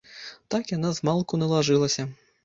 [0.53, 2.07] Так яна змалку налажылася.